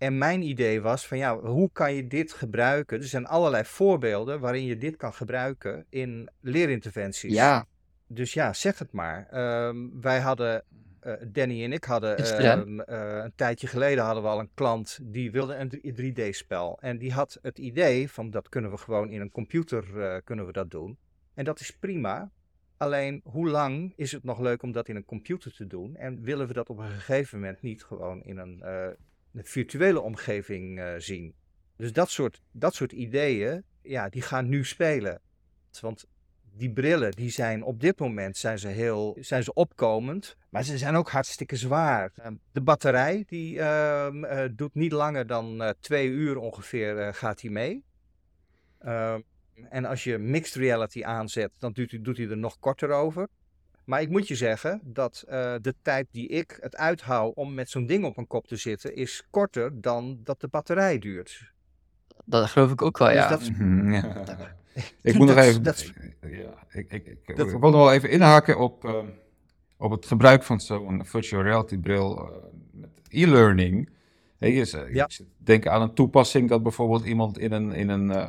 [0.00, 2.98] En mijn idee was van ja, hoe kan je dit gebruiken?
[2.98, 7.32] Er zijn allerlei voorbeelden waarin je dit kan gebruiken in leerinterventies.
[7.34, 7.66] Ja,
[8.06, 9.26] Dus ja, zeg het maar.
[9.30, 10.64] Ehm, wij hadden,
[11.00, 14.98] eh, Danny en ik hadden, ehm, eh, een tijdje geleden hadden we al een klant
[15.02, 16.78] die wilde een 3D-spel.
[16.80, 20.46] En die had het idee van dat kunnen we gewoon in een computer eh, kunnen
[20.46, 20.98] we dat doen.
[21.34, 22.30] En dat is prima.
[22.76, 25.96] Alleen hoe lang is het nog leuk om dat in een computer te doen?
[25.96, 28.62] En willen we dat op een gegeven moment niet gewoon in een,
[29.32, 31.34] eh, een virtuele omgeving eh, zien?
[31.76, 35.20] Dus dat soort, dat soort ideeën, ja, die gaan nu spelen.
[35.80, 36.06] Want
[36.56, 40.78] die brillen, die zijn op dit moment zijn ze heel zijn ze opkomend, maar ze
[40.78, 42.12] zijn ook hartstikke zwaar.
[42.16, 47.12] Ehm, De batterij, die ehm, eh, doet niet langer dan eh, twee uur ongeveer eh,
[47.12, 47.84] gaat hij mee.
[48.78, 49.20] Ehm,
[49.68, 53.28] en als je mixed reality aanzet, dan doet hij er nog korter over.
[53.84, 57.70] Maar ik moet je zeggen dat eh, de tijd die ik het uithoud om met
[57.70, 61.52] zo'n ding op mijn kop te zitten, is korter dan dat de batterij duurt.
[62.24, 63.28] dat geloof ik ook wel, Dus ja.
[63.28, 64.24] dat is- Mhm, ja.
[65.02, 65.62] Ik moet nog is- even.
[65.62, 68.94] dat is- ja, ik, ik, ik, Dat- ik wil nog wel even inhaken op, eh,
[69.76, 72.36] op het gebruik van zo'n virtual reality bril eh,
[72.72, 73.88] met e-learning.
[74.38, 74.60] Hey, Ja.
[75.04, 78.28] ik zit te denken aan een toepassing dat bijvoorbeeld iemand in een, in een eh,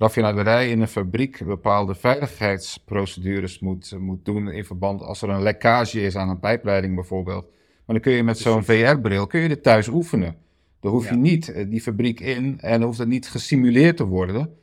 [0.00, 6.00] raffinaderij, in een fabriek, bepaalde veiligheidsprocedures moet, moet doen in verband als er een lekkage
[6.00, 7.44] is aan een pijpleiding bijvoorbeeld.
[7.86, 10.36] Maar dan kun je met zo'n VR-bril kun je dit thuis oefenen.
[10.80, 11.20] Dan hoef je Ja.
[11.20, 14.54] niet eh, die fabriek in en dan hoeft het niet gesimuleerd te worden.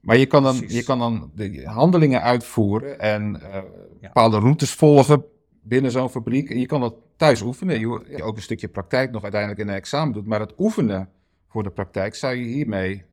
[0.00, 0.76] Maar je kan dan, Precies.
[0.76, 3.62] je kan dan de handelingen uitvoeren en eh,
[4.00, 5.24] bepaalde routes volgen
[5.62, 6.50] binnen zo'n fabriek.
[6.50, 7.80] En je kan dat thuis oefenen.
[7.80, 10.26] Je, ook een stukje praktijk nog uiteindelijk in een examen doet.
[10.26, 11.08] Maar het oefenen
[11.48, 13.04] voor de praktijk zou je hiermee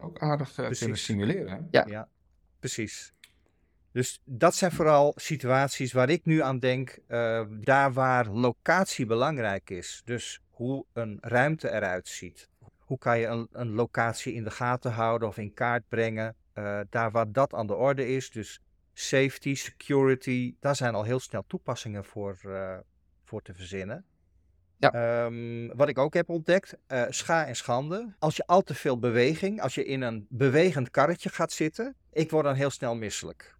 [0.00, 1.52] ook aardig eh, kunnen simuleren.
[1.52, 1.58] hè?
[1.70, 1.84] Ja.
[1.88, 2.08] Ja,
[2.58, 3.12] precies.
[3.92, 9.70] Dus dat zijn vooral situaties waar ik nu aan denk, eh, daar waar locatie belangrijk
[9.70, 10.02] is.
[10.04, 12.48] Dus hoe een ruimte eruit ziet.
[12.78, 16.36] Hoe kan je een, een locatie in de gaten houden of in kaart brengen?
[16.52, 18.60] Eh, daar waar dat aan de orde is, dus
[18.92, 22.78] safety, security, daar zijn al heel snel toepassingen voor, eh,
[23.24, 24.04] voor te verzinnen.
[24.78, 24.92] Ja.
[24.92, 28.14] Ehm, wat ik ook heb ontdekt, eh, scha en schande.
[28.18, 32.30] Als je al te veel beweging, als je in een bewegend karretje gaat zitten, ik
[32.30, 33.56] word dan heel snel misselijk.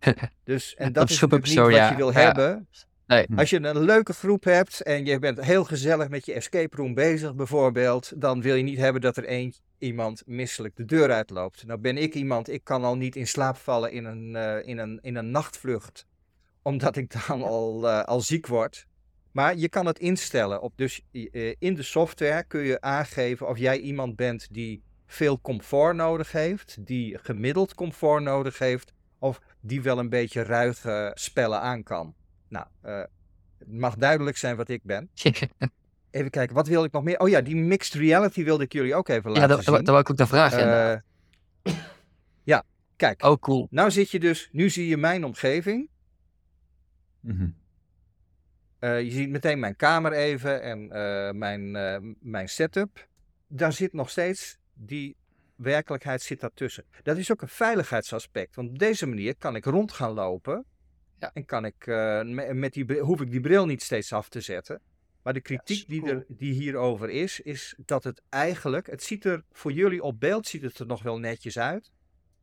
[0.44, 2.20] Dus, en dat is natuurlijk niet wat je wil Ja.
[2.20, 2.68] hebben.
[3.06, 3.26] Nee.
[3.36, 6.94] Als je een leuke groep hebt en je bent heel gezellig met je escape room
[6.94, 11.66] bezig bijvoorbeeld, dan wil je niet hebben dat er één iemand misselijk de deur uitloopt.
[11.66, 14.78] Nou ben ik iemand, ik kan al niet in slaap vallen in een, eh, in
[14.78, 16.06] een, in een nachtvlucht,
[16.62, 18.86] omdat ik dan al, eh, al ziek word.
[19.36, 20.62] Maar je kan het instellen.
[20.62, 25.40] Op, dus eh, in de software kun je aangeven of jij iemand bent die veel
[25.40, 31.60] comfort nodig heeft, die gemiddeld comfort nodig heeft, of die wel een beetje ruige spellen
[31.60, 32.14] aan kan.
[32.48, 33.02] Nou, eh,
[33.58, 35.10] het mag duidelijk zijn wat ik ben.
[36.10, 37.18] Even kijken, wat wilde ik nog meer?
[37.18, 39.74] Oh ja, die mixed reality wilde ik jullie ook even ja, laten zien.
[39.74, 40.58] daar wou ik ook vragen.
[40.58, 41.02] inderdaad.
[41.62, 41.74] Eh,
[42.52, 42.64] ja,
[42.96, 43.24] kijk.
[43.24, 43.66] oh, cool.
[43.70, 45.88] Nou zit je dus, nu zie je mijn omgeving.
[47.20, 47.48] Mhm.
[48.86, 53.08] Eh, je ziet meteen mijn kamer even en eh, mijn, eh, mijn setup.
[53.46, 55.16] Daar zit nog steeds die
[55.56, 56.84] werkelijkheid zit daartussen.
[57.02, 58.54] Dat is ook een veiligheidsaspect.
[58.54, 60.64] Want op deze manier kan ik rond gaan lopen.
[61.18, 61.30] Ja.
[61.34, 64.40] En kan ik, me- met die, bril- hoef ik die bril niet steeds af te
[64.40, 64.80] zetten.
[65.22, 68.86] Maar de kritiek die, er, die hierover is, is dat het eigenlijk...
[68.86, 71.90] Het ziet er, voor jullie op beeld ziet het er nog wel netjes uit.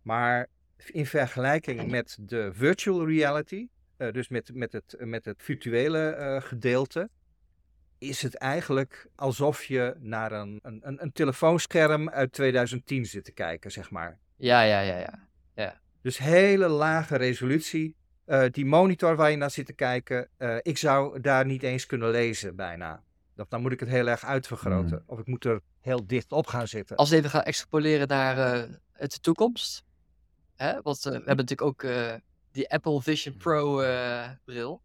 [0.01, 0.47] Maar
[0.85, 3.67] in vergelijking met de virtual reality...
[4.07, 7.09] eh, dus met, met, het, met het virtuele eh, gedeelte...
[7.97, 13.31] is het eigenlijk alsof je naar een, een, een, een telefoonscherm uit 2010 zit te
[13.31, 14.19] kijken, zeg maar.
[14.35, 15.31] Ja, ja, ja, ja.
[16.03, 17.95] Dus hele lage resolutie.
[18.25, 21.85] Eh, die monitor waar je naar zit te kijken, eh, ik zou daar niet eens
[21.85, 23.03] kunnen lezen bijna.
[23.35, 25.03] Dat, dan moet ik het heel erg uitvergroten.
[25.05, 26.95] Of ik moet er heel dicht op gaan zitten.
[26.95, 29.83] Als we even gaan extrapoleren naar eh, de toekomst.
[30.55, 30.81] Hè?
[30.81, 32.13] Want we hebben natuurlijk ook eh,
[32.53, 34.81] die Apple Vision Pro eh, bril.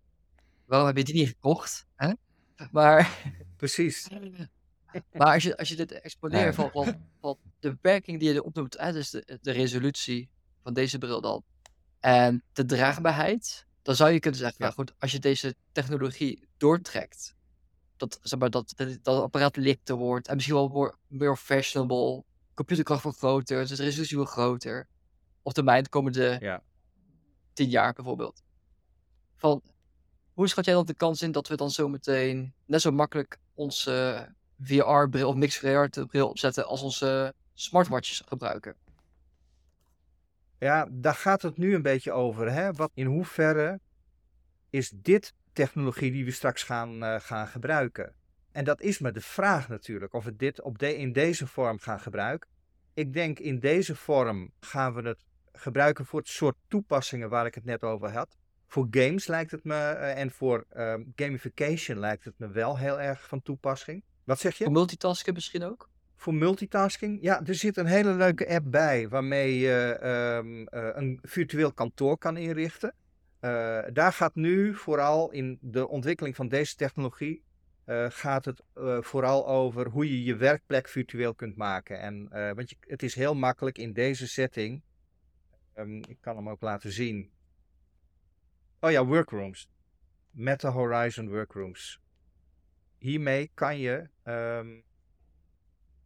[0.64, 1.86] Waarom heb je die niet gekocht?
[1.96, 2.12] Hè?
[2.70, 3.22] Maar,
[3.56, 4.08] Precies.
[5.12, 6.52] maar als, je, als je dit exponeert Nee.
[6.52, 8.92] van, van, van de beperking die je erop noemt, hè?
[8.92, 10.28] dus de, de resolutie
[10.62, 11.42] van deze bril dan.
[12.00, 14.64] En de draagbaarheid, dan zou je kunnen zeggen, Ja.
[14.64, 17.36] nou goed, als je deze technologie doortrekt,
[17.96, 22.24] dat, zeg maar, dat, dat, dat apparaat lichter wordt en misschien wel more, more fashionable,
[22.54, 24.88] computerkracht wordt groter, dus de resolutie wordt groter.
[25.42, 26.62] Op termijn de komende Ja.
[27.58, 28.42] Tien jaar bijvoorbeeld.
[29.36, 29.62] Van,
[30.32, 34.28] hoe schat jij dan de kans in dat we dan zometeen net zo makkelijk onze
[34.60, 38.76] VR-bril of mixed reality-bril opzetten als onze smartwatches gebruiken?
[40.58, 42.52] Ja, daar gaat het nu een beetje over.
[42.52, 42.72] Hè?
[42.72, 43.80] Wat, in hoeverre
[44.70, 48.14] is dit technologie die we straks gaan, eh, gaan gebruiken?
[48.52, 52.00] En dat is maar de vraag natuurlijk, of we dit op in deze vorm gaan
[52.00, 52.50] gebruiken.
[52.94, 55.24] Ik denk in deze vorm gaan we het
[55.58, 58.36] gebruiken voor het soort toepassingen waar ik het net over had.
[58.68, 63.00] Voor games lijkt het me, eh, en voor ehm, gamification lijkt het me wel heel
[63.00, 64.02] erg van toepassing.
[64.24, 64.64] Wat zeg je?
[64.64, 65.88] Voor multitasken misschien ook?
[66.16, 67.18] Voor multitasking?
[67.22, 72.18] Ja, er zit een hele leuke app bij waarmee je ehm, eh, een virtueel kantoor
[72.18, 72.94] kan inrichten.
[73.40, 77.46] Eh, daar gaat nu vooral in de ontwikkeling van deze technologie
[78.08, 78.62] gaat het
[79.00, 82.00] vooral over hoe je je werkplek virtueel kunt maken.
[82.00, 84.82] En, want je, het is heel makkelijk in deze setting.
[85.78, 87.30] Ehm, ik kan hem ook laten zien.
[88.80, 89.70] Oh ja, workrooms.
[90.30, 92.00] Meta Horizon Workrooms.
[92.98, 94.80] Hiermee kan je ehm,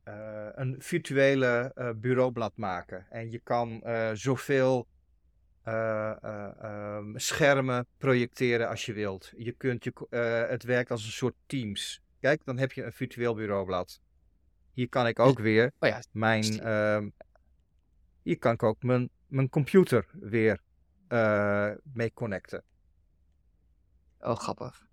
[0.02, 3.06] eh, een virtuele eh, bureaublad maken.
[3.10, 4.88] En je kan eh, zoveel
[5.62, 9.32] eh, eh, ehm, schermen projecteren als je wilt.
[9.36, 10.16] Je kunt je,
[10.48, 12.02] het werkt als een soort Teams.
[12.20, 14.00] Kijk, dan heb je een virtueel bureaublad.
[14.72, 16.44] Hier kan ik ook weer Oh ja, mijn.
[18.22, 20.60] Hier kan ik ook mijn, mijn computer weer
[21.08, 22.62] eh, mee connecten.
[24.20, 24.86] oh grappig.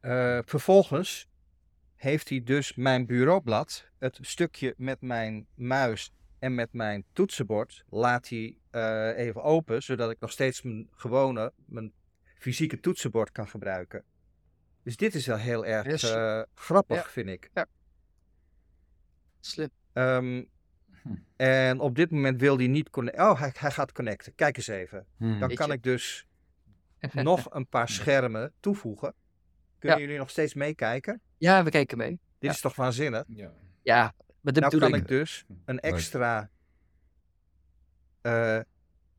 [0.00, 1.28] Eh, vervolgens
[1.94, 8.28] heeft hij dus mijn bureaublad, het stukje met mijn muis en met mijn toetsenbord, laat
[8.28, 11.92] hij eh, even open, zodat ik nog steeds mijn gewone, mijn
[12.38, 14.04] fysieke toetsenbord kan gebruiken.
[14.82, 16.02] Dus dit is wel heel erg Yes.
[16.54, 17.08] grappig, Ja.
[17.10, 17.50] vind ik.
[19.40, 19.70] Slim.
[19.92, 20.44] Ehm,
[21.04, 21.14] Hm.
[21.36, 23.24] En op dit moment wil hij niet connecten.
[23.30, 24.34] Oh, hij, hij gaat connecten.
[24.34, 25.06] Kijk eens even.
[25.16, 25.38] Hmm.
[25.40, 26.26] Dan kan ik dus
[27.12, 29.14] nog een paar schermen toevoegen.
[29.78, 30.04] Kunnen Ja.
[30.04, 31.20] jullie nog steeds meekijken?
[31.38, 32.10] Ja, we kijken mee.
[32.10, 32.50] Dit Ja.
[32.50, 33.24] is toch waanzinnig?
[33.28, 33.52] Ja.
[33.82, 36.50] Ja, maar de nou kan ik dus een extra.
[38.20, 38.60] eh,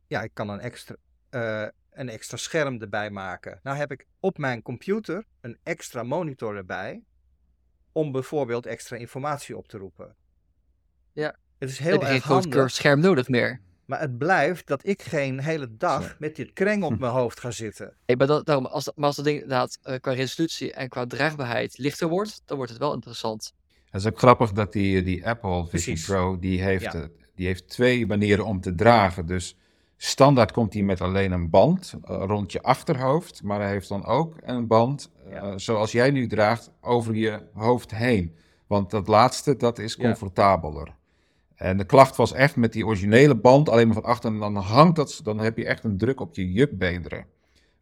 [0.08, 0.96] ja, ik kan een extra,
[1.30, 3.60] eh, een extra scherm erbij maken.
[3.64, 7.04] Nou heb ik op mijn computer een extra monitor erbij.
[7.92, 10.16] Om bijvoorbeeld extra informatie op te roepen.
[11.12, 11.36] Ja.
[11.60, 12.54] Het is heb heel geen erg groot handig.
[12.60, 13.60] curved scherm nodig meer.
[13.86, 17.52] Maar het blijft dat ik geen hele dag met dit kreng op mijn hoofd ga
[17.52, 17.94] zitten.
[18.06, 20.90] Hey, maar, dat, daarom, als, dat- maar als dat ding inderdaad eh, qua resolutie en
[20.90, 23.54] qua draagbaarheid lichter wordt, dan wordt het wel interessant.
[23.90, 26.06] Het is ook grappig dat die, die Apple Vision Precies.
[26.06, 26.94] Pro, die heeft, Ja.
[26.94, 27.02] eh,
[27.36, 29.26] die heeft twee manieren om te dragen.
[29.26, 29.58] Dus
[29.98, 34.06] standaard komt hij met alleen een band eh, rond je achterhoofd, maar hij heeft dan
[34.06, 35.58] ook een band, eh, Ja.
[35.58, 38.36] zoals jij nu draagt, over je hoofd heen.
[38.68, 40.16] Want dat laatste, dat is Ja.
[41.56, 44.56] En de klacht was echt met die originele band, alleen maar van achter, en dan
[44.56, 47.26] hangt dat, dan heb je echt een druk op je jukbeenderen.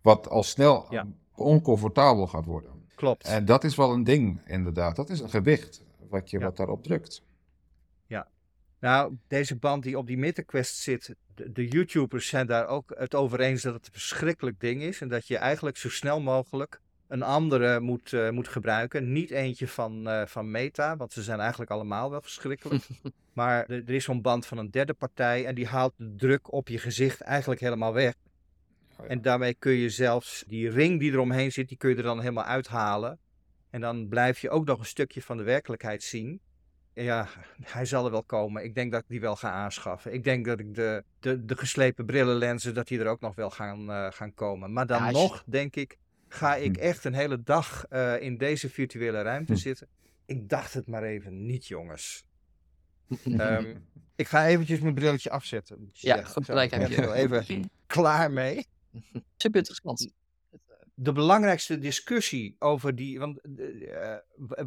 [0.02, 1.08] Wat al snel Ja.
[1.36, 2.72] oncomfortabel gaat worden.
[2.96, 3.28] Klopt.
[3.28, 4.96] En dat is wel een ding, inderdaad.
[4.96, 6.44] Dat is een gewicht wat je Ja.
[6.46, 7.24] wat daarop drukt.
[8.80, 13.16] Nou, deze band die op die MetaQuest zit, de, de YouTubers zijn daar ook het
[13.16, 15.02] over eens dat het een verschrikkelijk ding is.
[15.02, 16.80] En dat je eigenlijk zo snel mogelijk
[17.14, 19.12] een andere moet, eh, moet gebruiken.
[19.12, 22.84] Niet eentje van, eh, van Meta, want ze zijn eigenlijk allemaal wel verschrikkelijk.
[23.34, 26.52] maar er, er is zo'n band van een derde partij en die haalt de druk
[26.54, 28.14] op je gezicht eigenlijk helemaal weg.
[28.98, 29.08] Oh ja.
[29.08, 32.20] En daarmee kun je zelfs die ring die eromheen zit, die kun je er dan
[32.20, 33.20] helemaal uithalen.
[33.70, 36.40] En dan blijf je ook nog een stukje van de werkelijkheid zien.
[36.94, 37.28] Ja,
[37.62, 38.64] hij zal er wel komen.
[38.64, 40.14] Ik denk dat ik die wel ga aanschaffen.
[40.14, 43.50] Ik denk dat ik de, de, de geslepen brillenlenzen, dat die er ook nog wel
[43.50, 44.74] gaan, eh, gaan komen.
[44.74, 45.98] Maar dan Ja, als je- nog, denk ik,
[46.34, 46.82] ga ik Hm.
[46.82, 49.60] echt een hele dag eh, in deze virtuele ruimte Hm.
[49.60, 49.88] zitten.
[50.26, 52.26] Ik dacht het maar even niet, jongens.
[53.38, 53.76] Ehm,
[54.16, 55.90] ik ga eventjes mijn brilletje afzetten.
[55.94, 57.08] Ja, goed gelijk ik heb ben je.
[57.08, 58.66] er even klaar mee.
[59.38, 60.12] Super interessant.
[60.96, 63.20] de belangrijkste discussie over die.
[63.20, 64.16] Want, eh,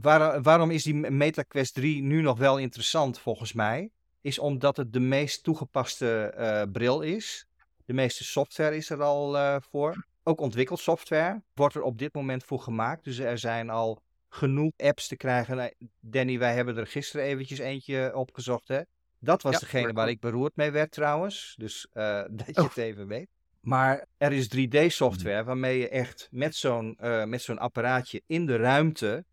[0.00, 3.90] waar- waarom is die MetaQuest 3 nu nog wel interessant volgens mij?
[4.20, 7.46] Is omdat het de meest toegepaste eh, bril is.
[7.84, 10.06] De meeste software is er al eh, voor.
[10.28, 13.04] Ook ontwikkelsoftware wordt er op dit moment voor gemaakt.
[13.04, 15.56] Dus er zijn al genoeg apps te krijgen.
[15.56, 18.68] Nou, Danny, wij hebben er gisteren eventjes eentje opgezocht.
[18.68, 18.80] Hè?
[19.18, 21.54] Dat was Ja, degene waar ik beroerd mee werd trouwens.
[21.58, 22.68] Dus eh, dat je Oh.
[22.68, 23.28] het even weet.
[23.60, 28.56] Maar er is 3D-software waarmee je echt met zo'n eh, met zo'n apparaatje in de
[28.56, 29.24] ruimte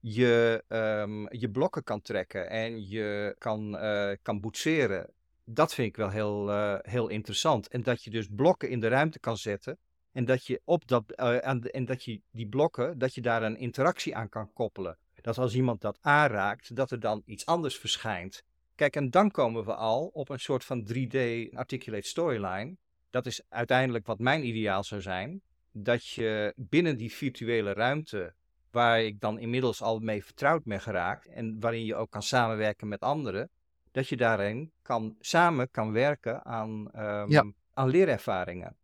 [0.00, 5.10] je, ehm, je blokken kan trekken en je kan, eh, kan boetseren.
[5.44, 6.50] Dat vind ik wel heel,
[6.82, 7.68] heel interessant.
[7.68, 9.78] En dat je dus blokken in de ruimte kan zetten.
[10.18, 13.20] En dat je op dat, uh, aan de, en dat je die blokken, dat je
[13.20, 14.98] daar een interactie aan kan koppelen.
[15.20, 18.44] Dat als iemand dat aanraakt, dat er dan iets anders verschijnt.
[18.74, 21.18] Kijk, en dan komen we al op een soort van 3D
[21.52, 22.76] articulate storyline.
[23.10, 25.40] Dat is uiteindelijk wat mijn ideaal zou zijn.
[25.72, 28.34] Dat je binnen die virtuele ruimte,
[28.70, 31.26] waar ik dan inmiddels al mee vertrouwd ben geraakt.
[31.26, 33.50] En waarin je ook kan samenwerken met anderen.
[33.90, 38.76] Dat je daarin kan, samen kan werken aan, um, aan leerervaringen.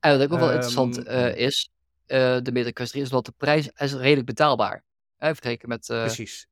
[0.00, 1.70] En wat ook wel interessant uh, is,
[2.06, 4.84] uh, de Metaquest 3 is dat de prijs is redelijk betaalbaar.
[5.16, 5.88] Hè, vergeleken met...
[5.88, 6.48] Uh, Precies.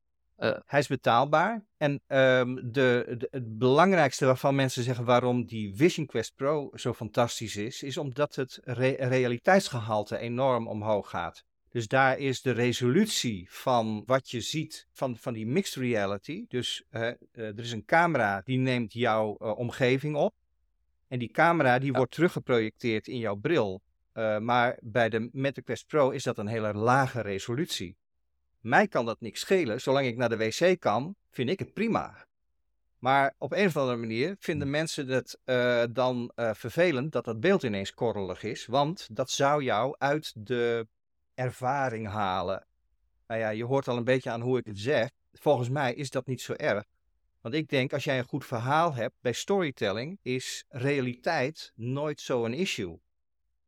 [0.65, 1.65] Hij is betaalbaar.
[1.77, 6.93] En um, de, de, het belangrijkste waarvan mensen zeggen waarom die Vision Quest Pro zo
[6.93, 11.43] fantastisch is, is omdat het re realiteitsgehalte enorm omhoog gaat.
[11.69, 16.45] Dus daar is de resolutie van wat je ziet van, van die mixed reality.
[16.47, 20.33] Dus uh, uh, er is een camera die neemt jouw uh, omgeving op.
[21.09, 21.97] En die camera die ja.
[21.97, 23.81] wordt teruggeprojecteerd in jouw bril.
[24.39, 27.97] maar bij de MetaQuest Pro is dat een hele lage resolutie.
[28.59, 29.81] Mij kan dat niks schelen.
[29.81, 32.27] Zolang ik naar de wc kan, vind ik het prima.
[32.97, 35.39] Maar op een of andere manier vinden mensen het
[35.93, 38.65] dan vervelend dat dat beeld ineens korrelig is.
[38.65, 40.87] Want dat zou jou uit de
[41.33, 42.67] ervaring halen.
[43.27, 45.09] Nou ja, je hoort al een beetje aan hoe ik het zeg.
[45.31, 46.83] Volgens mij is dat niet zo erg.
[47.41, 52.53] Want ik denk, als jij een goed verhaal hebt bij storytelling, is realiteit nooit zo'n
[52.53, 52.99] issue.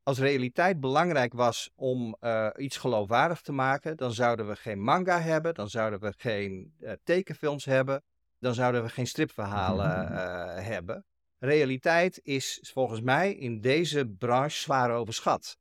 [0.04, 5.20] Als realiteit belangrijk was om uh, iets geloofwaardig te maken, dan zouden we geen manga
[5.20, 8.04] hebben, dan zouden we geen uh, tekenfilms hebben,
[8.40, 10.18] dan zouden we geen stripverhalen uh,
[10.66, 11.06] hebben.
[11.40, 15.58] Realiteit is volgens mij in deze branche zwaar overschat.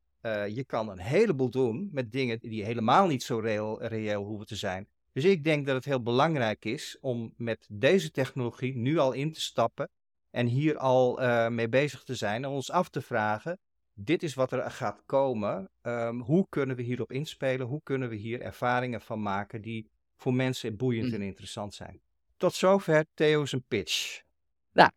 [0.48, 4.56] Je kan een heleboel doen met dingen die helemaal niet zo reëel, reëel hoeven te
[4.56, 4.88] zijn.
[5.12, 9.32] Dus ik denk dat het heel belangrijk is om met deze technologie nu al in
[9.32, 9.90] te stappen
[10.30, 13.58] en hier al uh, mee bezig te zijn en ons af te vragen:
[13.94, 15.70] dit is wat er gaat komen.
[15.82, 17.66] Um, hoe kunnen we hierop inspelen?
[17.66, 21.14] Hoe kunnen we hier ervaringen van maken die voor mensen boeiend mm.
[21.14, 22.00] en interessant zijn?
[22.36, 24.22] Tot zover Theo's pitch.
[24.72, 24.90] Nou,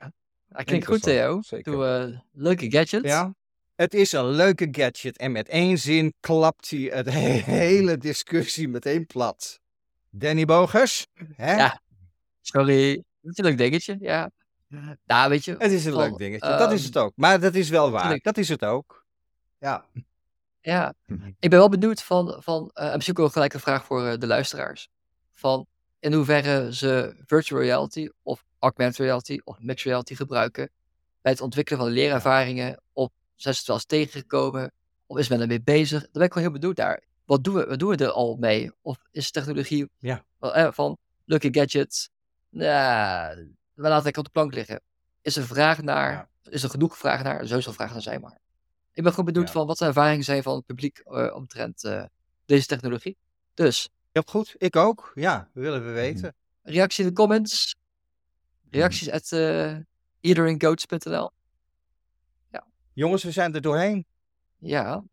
[0.47, 1.41] dat klinkt goed, Theo.
[1.61, 3.07] Doe uh, leuke gadgets.
[3.07, 3.35] Ja.
[3.75, 7.09] Het is een leuke gadget en met één zin klapt hij het
[7.63, 9.61] hele discussie meteen plat.
[10.15, 11.07] Danny Bogers?
[11.35, 11.55] Hè?
[11.55, 11.81] Ja,
[12.41, 12.91] sorry.
[13.21, 14.31] Het is een leuk dingetje, ja.
[15.05, 15.55] Nou, weet je.
[15.57, 17.11] Het is een leuk dingetje, dat is het ook.
[17.15, 19.05] Maar dat is wel waar, dat is het ook.
[19.57, 19.85] Ja.
[20.61, 20.93] Ja,
[21.39, 24.13] ik ben wel benieuwd van, van uh, en misschien ook gelijk een vraag voor uh,
[24.17, 24.89] de luisteraars.
[25.31, 25.65] Van
[25.99, 30.69] in hoeverre ze virtual reality of augmented reality of mixed reality gebruiken
[31.21, 34.71] bij het ontwikkelen van leerervaringen op zijn ze het wel eens tegengekomen?
[35.05, 36.01] Of is men ermee bezig?
[36.01, 37.03] Daar ben ik wel heel benieuwd naar.
[37.25, 38.71] Wat doen we, wat doen we er al mee?
[38.81, 40.25] Of is technologie ja.
[40.39, 42.09] eh, van leuke gadgets?
[42.49, 44.81] Nou, we laten het op de plank liggen.
[45.21, 46.11] Is er vraag naar?
[46.11, 46.29] Ja.
[46.43, 47.45] Is er genoeg vraag naar?
[47.45, 48.39] Zo zal vraag naar zijn maar.
[48.93, 49.53] Ik ben gewoon benieuwd ja.
[49.53, 52.03] van wat de ervaringen zijn van het publiek uh, omtrent uh,
[52.45, 53.17] deze technologie.
[53.53, 53.89] Dus.
[54.11, 54.55] Ja, goed.
[54.57, 55.11] Ik ook.
[55.15, 56.35] Ja, we willen we weten.
[56.61, 57.75] Reacties in de comments.
[58.69, 59.77] Reacties at uh,
[60.21, 61.31] eateringgoats.nl
[62.93, 64.05] Jongens, we zijn er doorheen.
[64.57, 65.03] Ja.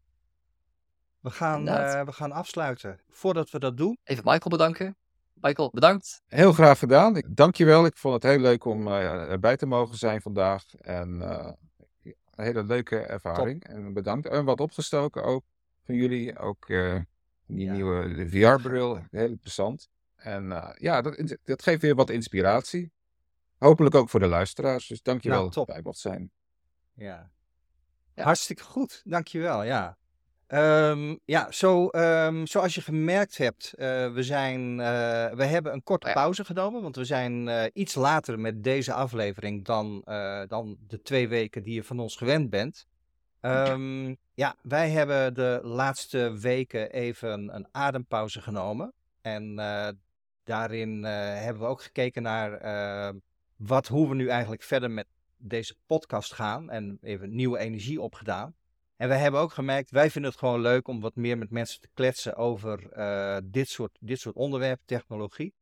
[1.20, 3.00] We gaan, uh, we gaan afsluiten.
[3.08, 3.98] Voordat we dat doen.
[4.04, 4.96] Even Michael bedanken.
[5.34, 6.22] Michael, bedankt.
[6.26, 7.16] Heel graag gedaan.
[7.16, 7.86] Ik, dankjewel.
[7.86, 10.74] Ik vond het heel leuk om uh, erbij te mogen zijn vandaag.
[10.74, 11.52] En uh,
[12.02, 13.64] een hele leuke ervaring.
[13.64, 13.74] Top.
[13.74, 14.26] En bedankt.
[14.26, 15.44] En wat opgestoken ook
[15.84, 16.38] van jullie.
[16.38, 17.72] Ook die ja.
[17.72, 19.00] nieuwe VR-bril.
[19.10, 19.88] Heel interessant.
[20.16, 22.92] En ja, dat, dat geeft weer wat inspiratie.
[23.58, 24.86] Hopelijk ook voor de luisteraars.
[24.86, 26.30] Dus dankjewel nou, dat bij mocht zijn.
[26.94, 27.30] Ja,
[28.14, 28.22] ja.
[28.22, 29.62] Hartstikke goed, dankjewel.
[29.62, 29.98] Ja,
[30.52, 35.82] um, ja zo, um, zoals je gemerkt hebt, uh, we, zijn, uh, we hebben een
[35.82, 40.02] korte pauze genomen, want we zijn uh, iets later met deze aflevering dan,
[40.48, 42.86] dan de twee weken die je van ons gewend bent.
[43.40, 48.92] Um, ja, wij hebben de laatste weken even een adempauze genomen.
[49.20, 49.54] En
[50.44, 52.60] daarin hebben we ook gekeken naar
[53.56, 58.54] wat, hoe we nu eigenlijk verder met deze podcast gaan en even nieuwe energie opgedaan.
[59.00, 61.80] En wij hebben ook gemerkt, wij vinden het gewoon leuk om wat meer met mensen
[61.80, 65.54] te kletsen over uh, dit, soort, dit soort onderwerpen, technologie.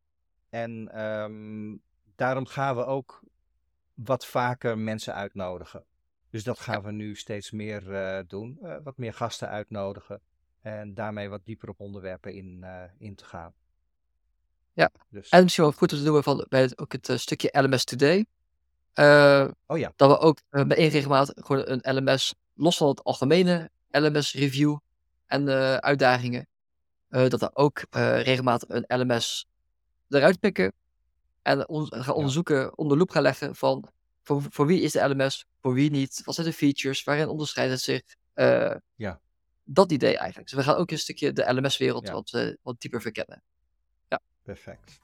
[0.48, 1.80] En um,
[2.16, 3.22] daarom gaan we ook
[3.94, 5.84] wat vaker mensen uitnodigen.
[6.30, 8.58] Dus dat gaan we nu steeds meer uh, doen.
[8.62, 10.20] Uh, wat meer gasten uitnodigen.
[10.60, 12.64] En daarmee wat dieper op onderwerpen in,
[12.98, 13.52] in te gaan.
[14.72, 15.28] Ja, dus.
[15.28, 18.26] en misschien wel goed om te doen van, bij het, ook het stukje LMS Today.
[19.66, 19.92] Oh ja.
[19.96, 24.76] Dat we ook bij één regelmatig gewoon een LMS, los van het algemene LMS review
[25.26, 26.48] en uh, uitdagingen,
[27.08, 29.46] dat we ook regelmatig een LMS
[30.08, 30.72] eruit pikken.
[31.42, 32.12] En on- gaan Ja.
[32.12, 33.88] onderzoeken, onder loep gaan leggen van
[34.22, 37.70] voor, voor wie is de LMS, voor wie niet, wat zijn de features, waarin onderscheidt
[37.72, 38.02] het zich.
[38.34, 39.20] Eh, Ja.
[39.64, 40.48] Dat idee eigenlijk.
[40.50, 42.12] Dus we gaan ook een stukje de LMS-wereld Ja.
[42.12, 43.42] wat, eh, wat dieper verkennen.
[44.42, 45.00] Perfect.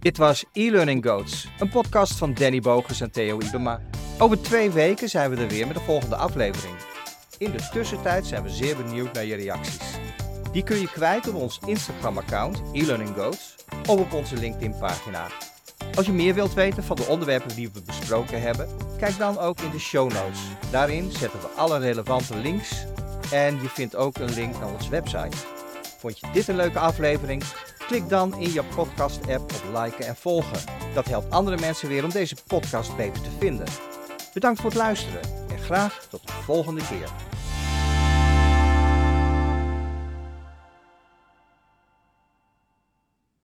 [0.00, 3.80] Dit was E-Learning Goats, een podcast van Danny Bogers en Theo Ibema.
[4.18, 6.74] Over twee weken zijn we er weer met de volgende aflevering.
[7.38, 9.98] In de tussentijd zijn we zeer benieuwd naar je reacties.
[10.52, 13.54] Die kun je kwijt op ons Instagram-account E-Learning Goats
[13.88, 15.26] of op onze LinkedIn-pagina.
[15.94, 19.60] Als je meer wilt weten van de onderwerpen die we besproken hebben, kijk dan ook
[19.60, 20.40] in de show notes.
[20.70, 22.86] Daarin zetten we alle relevante links
[23.32, 25.36] en je vindt ook een link naar onze website.
[25.98, 27.42] Vond je dit een leuke aflevering?
[27.90, 30.58] Klik dan in je podcast-app op liken en volgen.
[30.94, 33.66] Dat helpt andere mensen weer om deze podcast beter te vinden.
[34.34, 35.20] Bedankt voor het luisteren
[35.50, 37.29] en graag tot de volgende keer.